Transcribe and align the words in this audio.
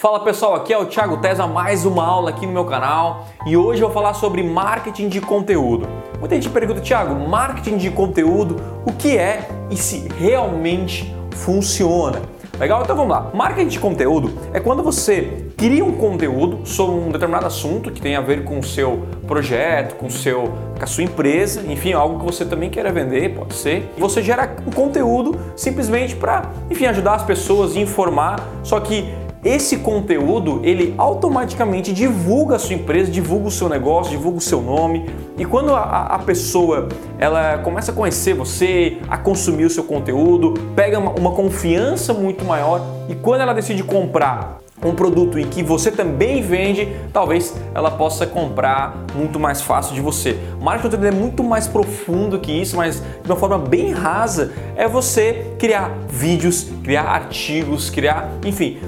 Fala 0.00 0.18
pessoal, 0.20 0.54
aqui 0.54 0.72
é 0.72 0.78
o 0.78 0.86
Thiago 0.86 1.18
Tesa, 1.18 1.46
mais 1.46 1.84
uma 1.84 2.02
aula 2.02 2.30
aqui 2.30 2.46
no 2.46 2.52
meu 2.54 2.64
canal 2.64 3.26
e 3.46 3.54
hoje 3.54 3.82
eu 3.82 3.88
vou 3.88 3.94
falar 3.94 4.14
sobre 4.14 4.42
marketing 4.42 5.10
de 5.10 5.20
conteúdo. 5.20 5.86
Muita 6.18 6.36
gente 6.36 6.48
pergunta, 6.48 6.80
Thiago, 6.80 7.14
marketing 7.28 7.76
de 7.76 7.90
conteúdo, 7.90 8.56
o 8.86 8.94
que 8.94 9.18
é 9.18 9.46
e 9.70 9.76
se 9.76 10.08
realmente 10.18 11.14
funciona? 11.32 12.22
Legal? 12.58 12.82
Então 12.82 12.96
vamos 12.96 13.10
lá. 13.10 13.30
Marketing 13.34 13.68
de 13.68 13.78
conteúdo 13.78 14.32
é 14.54 14.60
quando 14.60 14.82
você 14.82 15.46
cria 15.54 15.84
um 15.84 15.92
conteúdo 15.92 16.66
sobre 16.66 16.94
um 16.94 17.10
determinado 17.10 17.46
assunto 17.46 17.90
que 17.90 18.00
tem 18.00 18.16
a 18.16 18.22
ver 18.22 18.44
com 18.44 18.58
o 18.58 18.62
seu 18.62 19.06
projeto, 19.26 19.96
com, 19.96 20.06
o 20.06 20.10
seu, 20.10 20.44
com 20.78 20.82
a 20.82 20.86
sua 20.86 21.04
empresa, 21.04 21.62
enfim, 21.70 21.92
algo 21.92 22.18
que 22.20 22.24
você 22.24 22.44
também 22.44 22.70
queira 22.70 22.90
vender, 22.90 23.34
pode 23.34 23.54
ser. 23.54 23.90
E 23.96 24.00
você 24.00 24.22
gera 24.22 24.56
um 24.66 24.70
conteúdo 24.70 25.38
simplesmente 25.56 26.16
para, 26.16 26.50
enfim, 26.70 26.86
ajudar 26.86 27.14
as 27.16 27.22
pessoas, 27.22 27.76
informar, 27.76 28.40
só 28.62 28.80
que 28.80 29.10
esse 29.42 29.78
conteúdo 29.78 30.60
ele 30.62 30.94
automaticamente 30.98 31.92
divulga 31.92 32.56
a 32.56 32.58
sua 32.58 32.74
empresa, 32.74 33.10
divulga 33.10 33.48
o 33.48 33.50
seu 33.50 33.68
negócio, 33.68 34.10
divulga 34.10 34.38
o 34.38 34.40
seu 34.40 34.60
nome. 34.60 35.06
E 35.38 35.44
quando 35.46 35.74
a, 35.74 36.06
a 36.06 36.18
pessoa 36.18 36.88
ela 37.18 37.58
começa 37.58 37.90
a 37.90 37.94
conhecer 37.94 38.34
você, 38.34 38.98
a 39.08 39.16
consumir 39.16 39.64
o 39.64 39.70
seu 39.70 39.84
conteúdo, 39.84 40.54
pega 40.76 40.98
uma, 40.98 41.12
uma 41.12 41.30
confiança 41.32 42.12
muito 42.12 42.44
maior 42.44 42.82
e 43.08 43.14
quando 43.14 43.40
ela 43.40 43.54
decide 43.54 43.82
comprar 43.82 44.60
um 44.82 44.94
produto 44.94 45.38
em 45.38 45.46
que 45.46 45.62
você 45.62 45.90
também 45.90 46.40
vende, 46.42 46.88
talvez 47.12 47.54
ela 47.74 47.90
possa 47.90 48.26
comprar 48.26 49.04
muito 49.14 49.38
mais 49.38 49.60
fácil 49.60 49.94
de 49.94 50.00
você. 50.00 50.38
O 50.58 50.64
marketing 50.64 51.04
é 51.04 51.10
muito 51.10 51.42
mais 51.42 51.66
profundo 51.66 52.38
que 52.38 52.50
isso, 52.50 52.76
mas 52.76 53.02
de 53.22 53.30
uma 53.30 53.36
forma 53.36 53.58
bem 53.58 53.92
rasa 53.92 54.52
é 54.76 54.88
você 54.88 55.54
criar 55.58 55.90
vídeos, 56.08 56.68
criar 56.82 57.04
artigos, 57.04 57.90
criar, 57.90 58.30
enfim, 58.44 58.78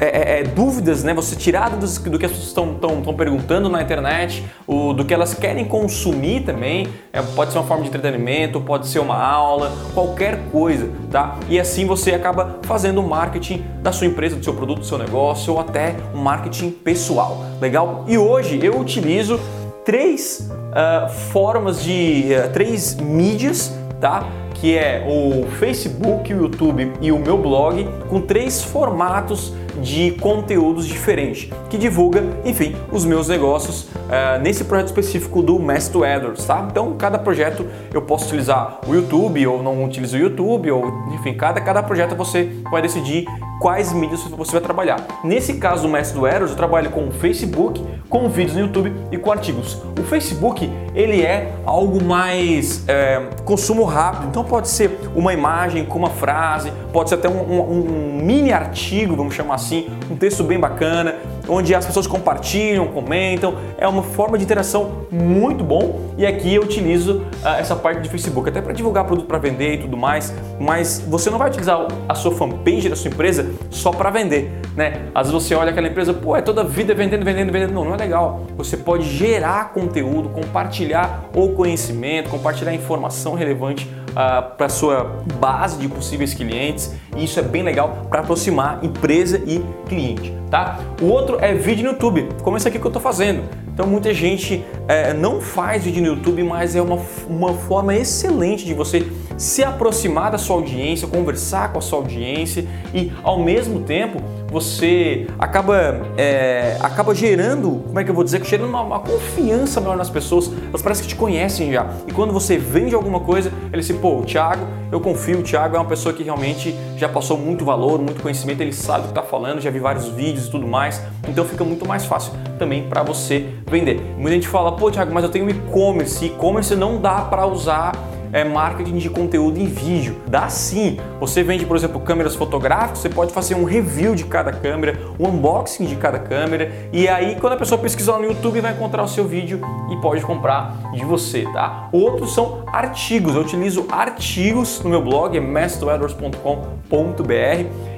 é, 0.00 0.06
é, 0.06 0.40
é, 0.40 0.42
dúvidas, 0.44 1.04
né? 1.04 1.12
Você 1.12 1.36
tirar 1.36 1.70
do 1.70 2.18
que 2.18 2.24
as 2.24 2.32
pessoas 2.32 2.46
estão 2.46 3.14
perguntando 3.14 3.68
na 3.68 3.82
internet, 3.82 4.42
o, 4.66 4.94
do 4.94 5.04
que 5.04 5.12
elas 5.12 5.34
querem 5.34 5.64
consumir 5.66 6.40
também. 6.40 6.88
É, 7.12 7.20
pode 7.20 7.52
ser 7.52 7.58
uma 7.58 7.66
forma 7.66 7.82
de 7.82 7.90
entretenimento, 7.90 8.60
pode 8.62 8.88
ser 8.88 8.98
uma 8.98 9.22
aula, 9.22 9.70
qualquer 9.92 10.40
coisa, 10.50 10.88
tá? 11.10 11.36
E 11.48 11.60
assim 11.60 11.84
você 11.84 12.12
acaba 12.12 12.60
fazendo 12.62 13.00
o 13.00 13.06
marketing 13.06 13.62
da 13.82 13.92
sua 13.92 14.06
empresa, 14.06 14.36
do 14.36 14.44
seu 14.44 14.54
produto, 14.54 14.80
do 14.80 14.86
seu 14.86 14.96
negócio 14.96 15.52
ou 15.52 15.60
até 15.60 15.94
um 16.14 16.18
marketing 16.18 16.70
pessoal. 16.70 17.44
Legal? 17.60 18.04
E 18.08 18.16
hoje 18.16 18.58
eu 18.62 18.80
utilizo 18.80 19.38
três 19.84 20.50
uh, 20.50 21.10
formas 21.30 21.82
de 21.82 22.28
uh, 22.32 22.50
três 22.52 22.94
mídias, 22.94 23.74
tá? 24.00 24.26
Que 24.54 24.76
é 24.76 25.06
o 25.06 25.46
Facebook, 25.58 26.32
o 26.32 26.42
YouTube 26.42 26.92
e 27.00 27.12
o 27.12 27.18
meu 27.18 27.36
blog, 27.38 27.88
com 28.08 28.20
três 28.20 28.62
formatos 28.62 29.52
de 29.82 30.12
conteúdos 30.12 30.86
diferentes, 30.86 31.50
que 31.68 31.78
divulga, 31.78 32.22
enfim, 32.44 32.74
os 32.90 33.04
meus 33.04 33.28
negócios 33.28 33.84
uh, 33.84 34.40
nesse 34.42 34.64
projeto 34.64 34.88
específico 34.88 35.42
do 35.42 35.58
Master 35.58 36.02
AdWords, 36.02 36.44
tá? 36.44 36.66
Então, 36.70 36.94
cada 36.96 37.18
projeto 37.18 37.66
eu 37.92 38.02
posso 38.02 38.26
utilizar 38.26 38.80
o 38.86 38.94
YouTube 38.94 39.46
ou 39.46 39.62
não 39.62 39.84
utilizo 39.84 40.16
o 40.16 40.20
YouTube, 40.20 40.70
ou 40.70 40.86
enfim, 41.14 41.34
cada, 41.34 41.60
cada 41.60 41.82
projeto 41.82 42.14
você 42.14 42.50
vai 42.70 42.82
decidir 42.82 43.26
quais 43.60 43.92
mídias 43.92 44.22
você 44.22 44.52
vai 44.52 44.60
trabalhar. 44.60 45.06
Nesse 45.22 45.54
caso 45.54 45.82
do 45.82 45.88
Mestre 45.88 46.18
do 46.18 46.26
Eros, 46.26 46.50
eu 46.50 46.56
trabalho 46.56 46.90
com 46.90 47.08
o 47.08 47.10
Facebook, 47.10 47.84
com 48.08 48.28
vídeos 48.28 48.56
no 48.56 48.62
YouTube 48.62 48.92
e 49.12 49.18
com 49.18 49.30
artigos. 49.30 49.78
O 49.98 50.02
Facebook, 50.02 50.68
ele 50.94 51.22
é 51.22 51.52
algo 51.64 52.02
mais 52.02 52.88
é, 52.88 53.28
consumo 53.44 53.84
rápido, 53.84 54.28
então 54.28 54.42
pode 54.42 54.68
ser 54.68 54.98
uma 55.14 55.32
imagem 55.32 55.84
com 55.84 55.98
uma 55.98 56.08
frase, 56.10 56.72
pode 56.92 57.10
ser 57.10 57.16
até 57.16 57.28
um, 57.28 57.38
um, 57.38 58.18
um 58.18 58.22
mini 58.22 58.50
artigo, 58.50 59.14
vamos 59.14 59.34
chamar 59.34 59.58
assim, 59.60 59.88
um 60.10 60.16
texto 60.16 60.42
bem 60.42 60.58
bacana, 60.58 61.16
onde 61.48 61.74
as 61.74 61.84
pessoas 61.84 62.06
compartilham, 62.06 62.86
comentam, 62.88 63.54
é 63.78 63.86
uma 63.86 64.02
forma 64.02 64.38
de 64.38 64.44
interação 64.44 65.06
muito 65.10 65.64
bom 65.64 66.14
e 66.16 66.26
aqui 66.26 66.54
eu 66.54 66.62
utilizo 66.62 67.18
uh, 67.18 67.48
essa 67.58 67.74
parte 67.74 68.02
de 68.02 68.08
Facebook 68.08 68.48
até 68.48 68.60
para 68.60 68.72
divulgar 68.72 69.04
produto 69.04 69.26
para 69.26 69.38
vender 69.38 69.74
e 69.74 69.78
tudo 69.78 69.96
mais, 69.96 70.34
mas 70.58 71.02
você 71.06 71.30
não 71.30 71.38
vai 71.38 71.48
utilizar 71.48 71.86
a 72.08 72.14
sua 72.14 72.32
fanpage 72.32 72.88
da 72.88 72.96
sua 72.96 73.10
empresa 73.10 73.50
só 73.70 73.90
para 73.90 74.10
vender, 74.10 74.60
né? 74.76 75.06
Às 75.14 75.30
vezes 75.30 75.46
você 75.46 75.54
olha 75.54 75.70
aquela 75.70 75.88
empresa, 75.88 76.12
pô, 76.12 76.36
é 76.36 76.42
toda 76.42 76.62
vida 76.64 76.94
vendendo, 76.94 77.24
vendendo, 77.24 77.52
vendendo. 77.52 77.72
Não, 77.72 77.84
não 77.84 77.94
é 77.94 77.96
legal. 77.96 78.42
Você 78.56 78.76
pode 78.76 79.04
gerar 79.04 79.72
conteúdo, 79.72 80.28
compartilhar 80.28 81.24
o 81.34 81.50
conhecimento, 81.50 82.28
compartilhar 82.30 82.74
informação 82.74 83.34
relevante 83.34 83.88
uh, 84.10 84.12
ah, 84.16 84.42
para 84.42 84.68
sua 84.68 85.22
base 85.38 85.78
de 85.78 85.88
possíveis 85.88 86.34
clientes. 86.34 86.94
E 87.16 87.24
isso 87.24 87.38
é 87.38 87.42
bem 87.42 87.62
legal 87.62 88.06
para 88.08 88.20
aproximar 88.20 88.84
empresa 88.84 89.42
e 89.46 89.62
cliente, 89.88 90.34
tá? 90.50 90.80
O 91.00 91.06
outro 91.06 91.38
é 91.40 91.54
vídeo 91.54 91.84
no 91.84 91.92
YouTube, 91.92 92.28
como 92.42 92.56
esse 92.56 92.68
aqui 92.68 92.78
que 92.78 92.84
eu 92.84 92.90
estou 92.90 93.02
fazendo. 93.02 93.42
Então 93.72 93.86
muita 93.86 94.12
gente 94.12 94.64
é, 94.86 95.14
não 95.14 95.40
faz 95.40 95.84
vídeo 95.84 96.02
no 96.02 96.08
YouTube, 96.08 96.42
mas 96.42 96.76
é 96.76 96.82
uma, 96.82 96.98
uma 97.28 97.54
forma 97.54 97.94
excelente 97.94 98.64
de 98.64 98.74
você 98.74 99.06
se 99.38 99.64
aproximar 99.64 100.30
da 100.30 100.36
sua 100.36 100.56
audiência, 100.56 101.08
conversar 101.08 101.72
com 101.72 101.78
a 101.78 101.80
sua 101.80 101.98
audiência 101.98 102.66
e 102.92 103.10
ao 103.22 103.42
mesmo 103.42 103.80
tempo 103.80 104.20
você 104.50 105.26
acaba, 105.38 106.00
é, 106.16 106.76
acaba 106.80 107.14
gerando, 107.14 107.82
como 107.86 107.98
é 107.98 108.04
que 108.04 108.10
eu 108.10 108.14
vou 108.14 108.24
dizer, 108.24 108.44
gerando 108.44 108.68
uma, 108.68 108.82
uma, 108.82 109.00
confiança 109.00 109.80
maior 109.80 109.96
nas 109.96 110.10
pessoas, 110.10 110.50
elas 110.68 110.82
parecem 110.82 111.04
que 111.04 111.10
te 111.10 111.16
conhecem 111.16 111.72
já. 111.72 111.86
E 112.06 112.12
quando 112.12 112.32
você 112.32 112.58
vende 112.58 112.94
alguma 112.94 113.20
coisa, 113.20 113.52
eles 113.72 113.86
se, 113.86 113.94
pô, 113.94 114.18
o 114.18 114.24
Thiago, 114.24 114.66
eu 114.90 115.00
confio, 115.00 115.38
o 115.38 115.42
Thiago 115.42 115.76
é 115.76 115.78
uma 115.78 115.88
pessoa 115.88 116.12
que 116.12 116.22
realmente 116.22 116.74
já 116.96 117.08
passou 117.08 117.38
muito 117.38 117.64
valor, 117.64 118.00
muito 118.00 118.20
conhecimento, 118.20 118.60
ele 118.60 118.72
sabe 118.72 119.00
o 119.00 119.02
que 119.04 119.10
está 119.10 119.22
falando, 119.22 119.60
já 119.60 119.70
vi 119.70 119.78
vários 119.78 120.08
vídeos 120.08 120.48
e 120.48 120.50
tudo 120.50 120.66
mais, 120.66 121.00
então 121.28 121.44
fica 121.44 121.64
muito 121.64 121.86
mais 121.86 122.04
fácil 122.04 122.32
também 122.58 122.88
para 122.88 123.02
você 123.02 123.46
vender. 123.68 124.00
Muita 124.16 124.32
gente 124.32 124.48
fala, 124.48 124.72
pô, 124.72 124.90
Thiago, 124.90 125.12
mas 125.14 125.22
eu 125.22 125.30
tenho 125.30 125.48
e-commerce, 125.48 126.26
e-commerce 126.26 126.74
não 126.74 127.00
dá 127.00 127.22
para 127.22 127.46
usar 127.46 127.92
é, 128.32 128.44
marketing 128.44 128.98
de 128.98 129.10
conteúdo 129.10 129.58
em 129.58 129.66
vídeo. 129.66 130.16
Dá 130.26 130.48
sim. 130.48 130.98
Você 131.18 131.42
vende, 131.42 131.66
por 131.66 131.76
exemplo, 131.76 132.00
câmeras 132.00 132.34
fotográficas, 132.34 132.98
você 132.98 133.08
pode 133.08 133.32
fazer 133.32 133.54
um 133.54 133.64
review 133.64 134.14
de 134.14 134.24
cada 134.24 134.52
câmera, 134.52 134.98
um 135.18 135.28
unboxing 135.28 135.84
de 135.84 135.96
cada 135.96 136.18
câmera, 136.18 136.72
e 136.92 137.08
aí 137.08 137.36
quando 137.40 137.54
a 137.54 137.56
pessoa 137.56 137.80
pesquisar 137.80 138.18
no 138.18 138.24
YouTube 138.24 138.60
vai 138.60 138.72
encontrar 138.72 139.02
o 139.02 139.08
seu 139.08 139.26
vídeo 139.26 139.60
e 139.90 139.96
pode 140.00 140.22
comprar 140.22 140.76
de 140.92 141.04
você, 141.04 141.44
tá? 141.52 141.88
Outros 141.92 142.34
são 142.34 142.64
artigos. 142.66 143.34
Eu 143.34 143.42
utilizo 143.42 143.86
artigos 143.90 144.82
no 144.82 144.90
meu 144.90 145.02
blog, 145.02 145.36
é 145.36 145.40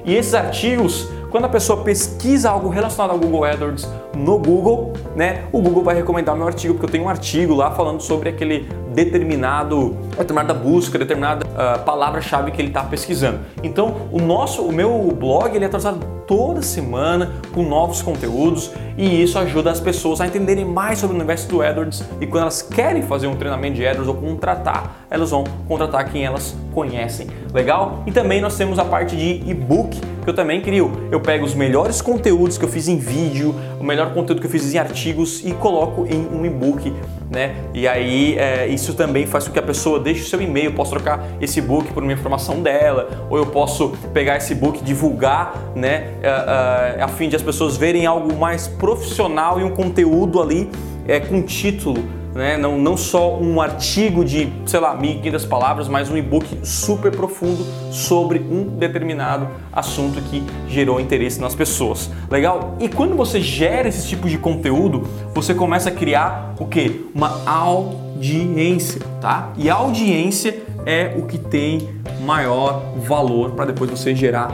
e 0.05 0.15
esses 0.17 0.35
artigos 0.35 1.09
quando 1.33 1.47
a 1.47 1.49
pessoa 1.49 1.83
pesquisa 1.83 2.51
algo 2.51 2.69
relacionado 2.69 3.13
ao 3.13 3.19
Google 3.19 3.45
AdWords 3.45 3.89
no 4.15 4.39
Google, 4.39 4.93
né, 5.17 5.45
o 5.51 5.63
Google 5.63 5.83
vai 5.83 5.95
recomendar 5.95 6.37
meu 6.37 6.47
artigo, 6.47 6.75
porque 6.75 6.85
eu 6.85 6.91
tenho 6.91 7.05
um 7.05 7.09
artigo 7.09 7.55
lá 7.55 7.71
falando 7.71 8.03
sobre 8.03 8.29
aquele 8.29 8.69
determinado, 8.95 9.97
determinada 10.17 10.53
busca, 10.53 10.99
determinada 10.99 11.47
uh, 11.47 11.83
palavra-chave 11.85 12.51
que 12.51 12.61
ele 12.61 12.69
está 12.69 12.83
pesquisando. 12.83 13.41
Então, 13.63 14.09
o 14.13 14.21
nosso, 14.21 14.63
o 14.63 14.71
meu 14.71 15.11
blog 15.19 15.57
ele 15.57 15.65
é 15.65 15.69
atualizado 15.69 16.22
toda 16.33 16.63
semana 16.63 17.31
com 17.53 17.63
novos 17.63 18.01
conteúdos 18.01 18.71
e 18.97 19.23
isso 19.23 19.39
ajuda 19.39 19.71
as 19.71 19.79
pessoas 19.79 20.19
a 20.19 20.27
entenderem 20.27 20.65
mais 20.65 20.99
sobre 20.99 21.15
o 21.15 21.19
universo 21.19 21.47
do 21.47 21.61
AdWords 21.61 22.03
e 22.23 22.27
quando 22.27 22.45
elas 22.45 22.63
querem 22.63 23.03
fazer 23.03 23.27
um 23.27 23.37
treinamento 23.37 23.75
de 23.75 23.87
AdWords 23.87 24.09
ou 24.09 24.15
contratar, 24.15 25.05
elas 25.11 25.29
vão 25.29 25.45
contratar 25.69 26.11
quem 26.11 26.25
elas 26.25 26.57
conhecem. 26.73 27.27
Legal? 27.53 28.03
E 28.07 28.13
também 28.13 28.41
nós 28.41 28.57
temos 28.57 28.79
a 28.79 28.85
parte 28.85 29.15
de 29.15 29.43
e-book 29.47 30.01
que 30.23 30.31
eu 30.31 30.33
também 30.33 30.63
crio. 30.63 30.91
Eu 31.11 31.21
pego 31.21 31.45
os 31.45 31.55
melhores 31.55 32.01
conteúdos 32.01 32.57
que 32.57 32.65
eu 32.65 32.69
fiz 32.69 32.89
em 32.89 32.97
vídeo, 32.97 33.55
o 33.79 33.85
melhor 33.85 34.15
conteúdo 34.15 34.41
que 34.41 34.47
eu 34.47 34.51
fiz 34.51 34.73
em 34.73 34.79
artigos 34.79 35.45
e 35.45 35.53
coloco 35.53 36.07
em 36.07 36.29
um 36.35 36.47
e-book, 36.47 36.95
né? 37.33 37.57
E 37.73 37.89
aí 37.89 38.37
é, 38.39 38.67
isso 38.67 38.95
também 38.95 39.27
faz 39.27 39.49
com 39.49 39.53
que 39.53 39.59
a 39.59 39.63
pessoa 39.63 39.99
deixe 39.99 40.23
o 40.23 40.27
seu 40.27 40.41
e-mail, 40.41 40.73
posso 40.73 40.91
trocar 40.91 41.27
esse 41.41 41.59
e-book 41.59 41.93
por 41.93 42.03
uma 42.03 42.13
informação 42.13 42.61
dela, 42.61 43.27
ou 43.31 43.39
eu 43.39 43.47
posso 43.47 43.97
pegar 44.13 44.37
esse 44.37 44.53
e-book, 44.53 44.85
divulgar, 44.85 45.73
né? 45.75 46.13
É, 46.23 46.99
é, 46.99 47.03
a 47.03 47.09
fim 47.09 47.29
de 47.29 47.37
as 47.37 47.43
pessoas 47.43 47.77
verem 47.77 48.05
algo 48.05 48.37
mais 48.37 48.69
profissional 48.69 49.59
e 49.59 49.65
um 49.65 49.71
conteúdo 49.71 50.41
ali 50.41 50.71
é, 51.09 51.19
com 51.19 51.43
título 51.43 52.22
né? 52.35 52.57
não, 52.57 52.79
não 52.79 52.97
só 52.97 53.37
um 53.39 53.61
artigo 53.61 54.25
de, 54.25 54.53
sei 54.67 54.81
lá, 54.81 54.97
1.500 54.97 55.49
palavras, 55.49 55.89
mas 55.89 56.11
um 56.11 56.17
e-book 56.17 56.47
super 56.63 57.11
profundo 57.11 57.65
sobre 57.91 58.39
um 58.39 58.65
determinado 58.65 59.49
assunto 59.73 60.21
que 60.23 60.43
gerou 60.69 61.01
interesse 61.01 61.41
nas 61.41 61.55
pessoas. 61.55 62.11
Legal? 62.31 62.77
E 62.81 62.89
quando 62.89 63.17
você 63.17 63.41
gera 63.41 63.89
esse 63.89 64.09
tipo 64.09 64.29
de 64.29 64.39
conteúdo, 64.39 65.07
você 65.35 65.55
começa 65.55 65.89
a 65.89 65.93
criar 65.93 66.55
o 66.59 66.67
que? 66.67 67.11
Uma 67.15 67.43
audiência, 67.47 69.01
tá? 69.21 69.53
E 69.57 69.69
a 69.69 69.75
audiência 69.75 70.63
é 70.85 71.15
o 71.17 71.27
que 71.27 71.39
tem 71.39 71.89
maior 72.23 72.83
valor 72.97 73.53
para 73.53 73.67
depois 73.67 73.91
você 73.91 74.15
gerar 74.15 74.53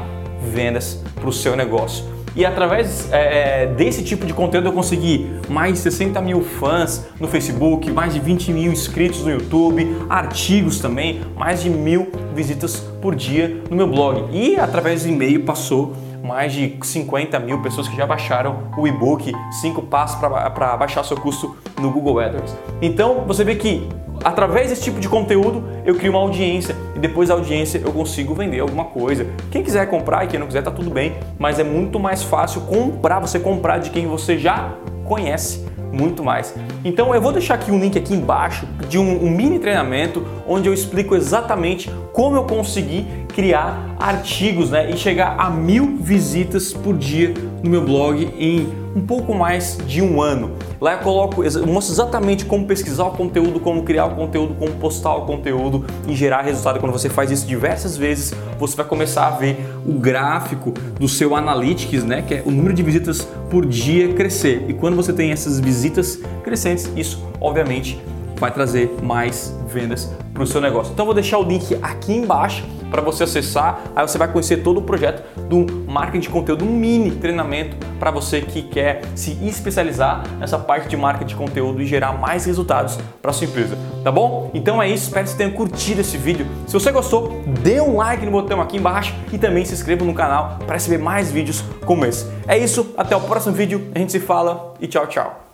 vendas 0.53 1.03
para 1.15 1.29
o 1.29 1.33
seu 1.33 1.57
negócio. 1.57 2.18
E 2.39 2.47
através 2.47 3.13
é, 3.13 3.63
é, 3.63 3.67
desse 3.67 4.05
tipo 4.05 4.25
de 4.25 4.33
conteúdo 4.33 4.69
eu 4.69 4.73
consegui 4.73 5.29
mais 5.49 5.73
de 5.73 5.79
60 5.81 6.21
mil 6.21 6.41
fãs 6.41 7.05
no 7.19 7.27
Facebook, 7.27 7.91
mais 7.91 8.15
de 8.15 8.21
20 8.21 8.53
mil 8.53 8.71
inscritos 8.71 9.25
no 9.25 9.31
YouTube, 9.33 9.85
artigos 10.09 10.79
também, 10.79 11.21
mais 11.37 11.61
de 11.61 11.69
mil 11.69 12.07
visitas 12.37 12.77
por 13.03 13.17
dia 13.17 13.61
no 13.69 13.75
meu 13.75 13.89
blog. 13.89 14.27
E 14.33 14.55
através 14.55 15.03
do 15.03 15.09
e-mail 15.09 15.43
passou 15.43 15.97
mais 16.23 16.53
de 16.53 16.79
50 16.83 17.39
mil 17.39 17.63
pessoas 17.63 17.89
que 17.89 17.97
já 17.97 18.07
baixaram 18.07 18.65
o 18.77 18.87
e-book 18.87 19.33
5 19.61 19.83
passos 19.83 20.19
para 20.19 20.77
baixar 20.77 21.05
seu 21.05 21.17
custo 21.17 21.57
no 21.81 21.91
Google 21.91 22.21
AdWords. 22.21 22.57
Então 22.83 23.25
você 23.27 23.45
vê 23.45 23.55
que 23.55 23.89
através 24.25 24.69
desse 24.69 24.83
tipo 24.83 24.99
de 24.99 25.09
conteúdo 25.09 25.63
eu 25.85 25.95
crio 25.95 26.11
uma 26.13 26.21
audiência 26.21 26.75
e 26.95 26.99
depois 26.99 27.29
da 27.29 27.35
audiência 27.35 27.81
eu 27.85 27.93
consigo 27.93 28.35
vender 28.35 28.61
alguma 28.61 28.87
coisa. 28.87 29.27
Quem 29.51 29.63
quiser 29.63 29.87
comprar 29.89 30.25
e 30.25 30.29
quem 30.29 30.41
não 30.41 30.47
quiser 30.47 30.63
tá 30.63 30.71
tudo 30.71 30.91
bem, 30.91 31.17
mas 31.39 31.59
é 31.59 31.65
muito 31.65 31.99
mais 32.01 32.23
fácil 32.23 32.63
comprar, 32.63 33.21
você 33.21 33.39
comprar 33.39 33.79
de 33.79 33.91
quem 33.91 34.07
você 34.07 34.37
já 34.37 34.75
conhece 35.05 35.68
muito 35.93 36.23
mais. 36.23 36.55
Então 36.85 37.15
eu 37.15 37.21
vou 37.21 37.33
deixar 37.33 37.55
aqui 37.55 37.71
um 37.71 37.79
link 37.79 37.99
aqui 37.99 38.15
embaixo 38.15 38.67
de 38.89 38.99
um, 38.99 39.25
um, 39.25 39.31
mini 39.31 39.59
treinamento 39.59 40.25
onde 40.47 40.69
eu 40.69 40.75
explico 40.75 41.15
exatamente 41.15 41.91
como 42.13 42.37
eu 42.37 42.45
consegui 42.45 43.07
criar 43.29 43.97
artigos 43.99 44.71
né, 44.71 44.91
e 44.91 44.97
chegar 44.97 45.37
a 45.39 45.49
mil 45.51 45.97
visitas 45.97 46.73
por 46.73 46.97
dia 46.97 47.35
no 47.63 47.71
meu 47.71 47.85
blog 47.85 48.29
em 48.39 48.67
um 48.99 49.07
pouco 49.07 49.33
mais 49.33 49.79
de 49.87 50.03
um 50.03 50.21
ano. 50.21 50.57
Lá 50.81 50.95
eu 50.95 50.99
coloco, 50.99 51.45
eu 51.45 51.67
mostro 51.67 51.95
exatamente 51.95 52.45
como 52.45 52.67
pesquisar 52.67 53.05
o 53.05 53.13
conteúdo, 53.13 53.61
como 53.61 53.85
criar 53.85 54.07
o 54.07 54.17
conteúdo, 54.17 54.55
como 54.55 54.73
postar 54.73 55.15
o 55.15 55.25
conteúdo 55.25 55.85
e 56.07 56.15
gerar 56.15 56.43
resultado. 56.43 56.81
Quando 56.81 56.93
você 56.93 57.09
faz 57.09 57.31
isso 57.31 57.47
diversas 57.47 57.97
vezes, 57.97 58.35
você 58.59 58.77
vai 58.77 58.87
começar 58.87 59.29
a 59.29 59.31
ver 59.31 59.65
o 59.87 59.93
gráfico 59.93 60.73
do 60.99 61.09
seu 61.09 61.37
Analytics, 61.37 62.03
né, 62.03 62.23
que 62.23 62.35
é 62.35 62.43
o 62.45 62.51
número 62.51 62.75
de 62.75 62.83
visitas 62.83 63.27
por 63.49 63.65
dia 63.65 64.13
crescer. 64.15 64.65
E 64.69 64.75
quando 64.75 64.97
você 64.97 65.13
tem 65.13 65.31
essas 65.31 65.61
visitas 65.61 66.19
crescentes, 66.43 66.91
isso 66.97 67.25
obviamente 67.41 68.01
vai 68.37 68.51
trazer 68.51 68.97
mais 69.03 69.55
vendas 69.69 70.11
para 70.33 70.43
o 70.43 70.47
seu 70.47 70.61
negócio. 70.61 70.93
Então 70.93 71.05
vou 71.05 71.15
deixar 71.15 71.39
o 71.39 71.43
link 71.43 71.77
aqui 71.83 72.13
embaixo 72.13 72.65
para 72.91 73.03
você 73.03 73.25
acessar. 73.25 73.81
Aí 73.95 74.07
você 74.07 74.19
vai 74.19 74.29
conhecer 74.29 74.59
todo 74.59 74.79
o 74.79 74.83
projeto 74.83 75.23
do 75.49 75.67
marketing 75.91 76.21
de 76.21 76.29
conteúdo, 76.29 76.65
um 76.65 76.73
mini 76.73 77.11
treinamento 77.13 77.77
para 77.99 78.11
você 78.11 78.41
que 78.41 78.63
quer 78.63 79.03
se 79.15 79.33
especializar 79.47 80.25
nessa 80.39 80.59
parte 80.59 80.89
de 80.89 80.97
marketing 80.97 81.29
de 81.29 81.37
conteúdo 81.37 81.83
e 81.83 81.87
gerar 81.87 82.13
mais 82.13 82.45
resultados 82.45 82.99
para 83.21 83.33
sua 83.33 83.47
empresa, 83.47 83.77
tá 84.03 84.11
bom? 84.11 84.51
Então 84.55 84.83
é 84.83 84.89
isso, 84.89 85.05
espero 85.05 85.25
que 85.25 85.31
você 85.31 85.37
tenha 85.37 85.51
curtido 85.51 86.01
esse 86.01 86.17
vídeo. 86.17 86.47
Se 86.67 86.73
você 86.73 86.91
gostou, 86.91 87.43
dê 87.63 87.81
um 87.81 87.97
like 87.97 88.25
no 88.25 88.31
botão 88.31 88.61
aqui 88.61 88.77
embaixo 88.77 89.15
e 89.33 89.39
também 89.39 89.65
se 89.65 89.75
inscreva 89.75 90.05
no 90.05 90.15
canal 90.15 90.59
para 90.65 90.75
receber 90.75 90.99
mais 90.99 91.31
vídeos 91.31 91.65
como 91.85 92.05
esse. 92.05 92.27
É 92.47 92.57
isso, 92.57 92.95
até 92.97 93.17
o 93.17 93.21
próximo 93.21 93.55
vídeo, 93.55 93.91
a 93.95 93.99
gente 93.99 94.13
se 94.13 94.21
fala 94.21 94.75
e 94.81 94.87
tchau, 94.87 95.07
tchau. 95.07 95.48